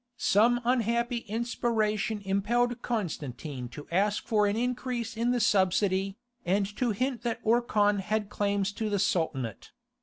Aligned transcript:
Some 0.17 0.61
unhappy 0.63 1.17
inspiration 1.27 2.23
impelled 2.25 2.81
Constantine 2.81 3.69
to 3.69 3.85
ask 3.91 4.25
for 4.25 4.47
an 4.47 4.55
increase 4.55 5.15
in 5.15 5.29
the 5.29 5.39
subsidy, 5.39 6.17
and 6.43 6.65
to 6.77 6.89
hint 6.89 7.21
that 7.21 7.39
Orkhan 7.43 7.99
had 7.99 8.27
claims 8.27 8.71
to 8.71 8.89
the 8.89 8.97
Sultanate. 8.97 9.69